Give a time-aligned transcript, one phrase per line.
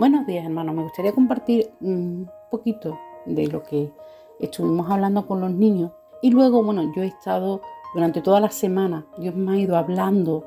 [0.00, 0.74] Buenos días, hermanos.
[0.74, 3.92] Me gustaría compartir un poquito de lo que
[4.38, 5.92] estuvimos hablando con los niños.
[6.22, 7.60] Y luego, bueno, yo he estado
[7.92, 10.46] durante toda la semana, Dios me ha ido hablando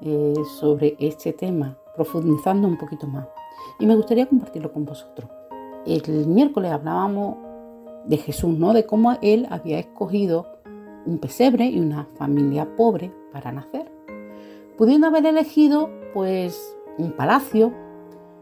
[0.00, 3.26] eh, sobre este tema, profundizando un poquito más.
[3.78, 5.28] Y me gustaría compartirlo con vosotros.
[5.84, 7.36] El miércoles hablábamos
[8.06, 8.72] de Jesús, ¿no?
[8.72, 10.46] De cómo él había escogido
[11.04, 13.92] un pesebre y una familia pobre para nacer.
[14.78, 17.70] Pudiendo haber elegido, pues, un palacio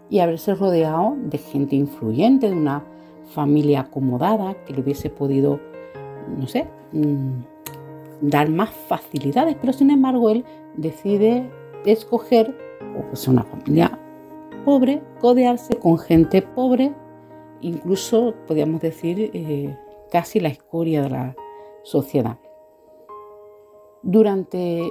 [0.09, 2.85] y haberse rodeado de gente influyente, de una
[3.27, 5.61] familia acomodada que le hubiese podido,
[6.39, 7.41] no sé, mm,
[8.21, 10.45] dar más facilidades, pero sin embargo él
[10.77, 11.51] decide
[11.85, 12.57] escoger
[13.11, 13.99] pues, una familia
[14.65, 16.93] pobre, codearse con gente pobre,
[17.61, 19.77] incluso podríamos decir eh,
[20.11, 21.37] casi la escoria de la
[21.83, 22.39] sociedad.
[24.03, 24.83] Durante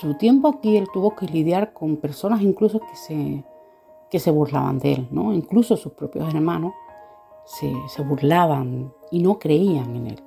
[0.00, 3.44] su tiempo aquí él tuvo que lidiar con personas incluso que se
[4.14, 5.34] que se burlaban de él, ¿no?
[5.34, 6.72] Incluso sus propios hermanos
[7.46, 10.22] se, burlaban y no creían en él.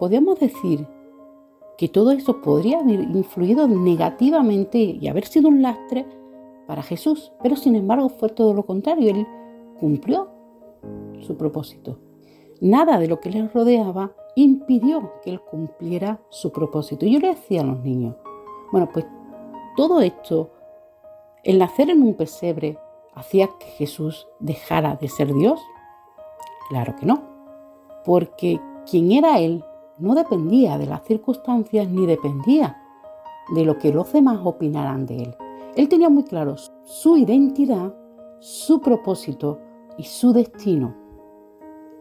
[0.00, 0.84] Podríamos decir
[1.78, 6.06] que todo eso podría haber influido negativamente y haber sido un lastre
[6.66, 9.24] para Jesús, pero sin embargo fue todo lo contrario, él
[9.78, 10.26] cumplió
[11.20, 11.98] su propósito.
[12.60, 17.06] Nada de lo que le rodeaba impidió que él cumpliera su propósito.
[17.06, 18.16] Yo le decía a los niños,
[18.72, 19.06] bueno, pues
[19.76, 20.50] todo esto,
[21.44, 22.76] el nacer en un pesebre,
[23.20, 25.60] hacía que Jesús dejara de ser Dios?
[26.68, 27.22] Claro que no,
[28.04, 29.64] porque quien era Él
[29.98, 32.80] no dependía de las circunstancias ni dependía
[33.54, 35.36] de lo que los demás opinaran de Él.
[35.76, 37.94] Él tenía muy claro su identidad,
[38.40, 39.58] su propósito
[39.98, 40.94] y su destino.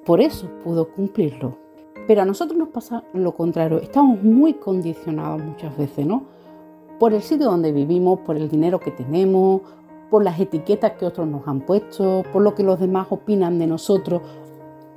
[0.05, 1.57] Por eso pudo cumplirlo.
[2.07, 3.77] Pero a nosotros nos pasa lo contrario.
[3.77, 6.23] Estamos muy condicionados muchas veces, ¿no?
[6.97, 9.61] Por el sitio donde vivimos, por el dinero que tenemos,
[10.09, 13.67] por las etiquetas que otros nos han puesto, por lo que los demás opinan de
[13.67, 14.21] nosotros.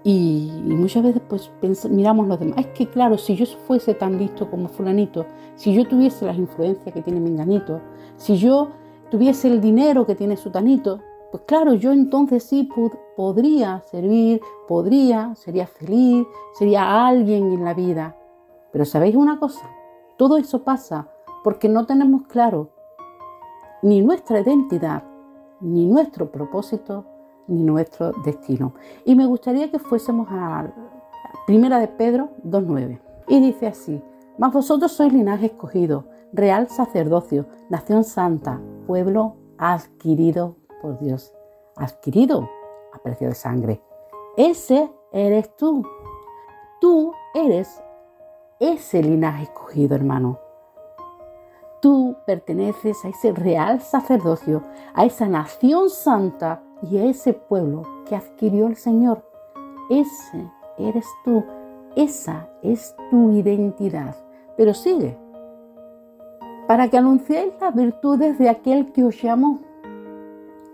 [0.04, 1.50] Y, muchas veces pues
[1.88, 2.58] miramos los demás.
[2.58, 6.92] Es que claro, si yo fuese tan listo como fulanito, si yo tuviese las influencias
[6.92, 7.80] que tiene menganito,
[8.16, 8.70] si yo
[9.10, 12.68] tuviese el dinero que tiene sutanito, pues claro, yo entonces sí
[13.16, 16.26] podría servir, podría, sería feliz,
[16.58, 18.16] sería alguien en la vida.
[18.72, 19.66] Pero ¿sabéis una cosa?
[20.16, 21.08] Todo eso pasa
[21.42, 22.70] porque no tenemos claro
[23.82, 25.02] ni nuestra identidad,
[25.60, 27.04] ni nuestro propósito,
[27.48, 28.74] ni nuestro destino.
[29.04, 30.72] Y me gustaría que fuésemos a
[31.46, 33.00] Primera de Pedro 2.9.
[33.28, 34.02] Y dice así,
[34.38, 41.32] mas vosotros sois linaje escogido, real sacerdocio, nación santa, pueblo adquirido por Dios.
[41.76, 42.48] Adquirido
[42.92, 43.82] a precio de sangre.
[44.36, 45.84] Ese eres tú.
[46.80, 47.82] Tú eres
[48.58, 50.38] ese linaje escogido, hermano.
[51.82, 54.62] Tú perteneces a ese real sacerdocio,
[54.94, 59.24] a esa nación santa y a ese pueblo que adquirió el Señor.
[59.90, 60.48] Ese
[60.78, 61.42] eres tú,
[61.96, 64.14] esa es tu identidad.
[64.56, 65.18] Pero sigue,
[66.68, 69.58] para que anunciéis las virtudes de aquel que os llamó.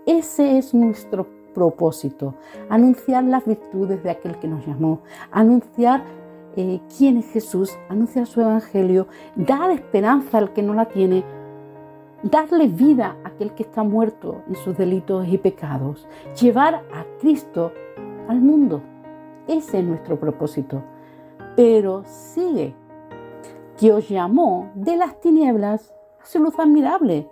[0.05, 2.35] Ese es nuestro propósito,
[2.69, 6.03] anunciar las virtudes de aquel que nos llamó, anunciar
[6.55, 11.23] eh, quién es Jesús, anunciar su evangelio, dar esperanza al que no la tiene,
[12.23, 16.07] darle vida a aquel que está muerto en sus delitos y pecados,
[16.39, 17.71] llevar a Cristo
[18.27, 18.81] al mundo.
[19.47, 20.83] Ese es nuestro propósito.
[21.55, 22.75] Pero sigue,
[23.77, 27.29] que os llamó de las tinieblas a su luz admirable.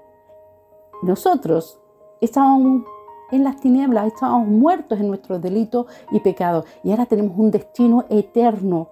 [1.04, 1.80] Nosotros
[2.22, 2.84] estábamos
[3.32, 8.06] en las tinieblas, estábamos muertos en nuestros delitos y pecados y ahora tenemos un destino
[8.10, 8.90] eterno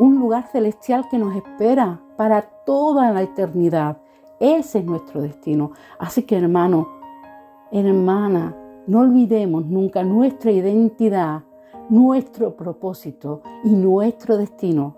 [0.00, 3.98] un lugar celestial que nos espera para toda la eternidad.
[4.40, 5.72] Ese es nuestro destino.
[5.98, 6.88] Así que hermano,
[7.70, 8.56] hermana,
[8.86, 11.42] no olvidemos nunca nuestra identidad,
[11.90, 14.96] nuestro propósito y nuestro destino.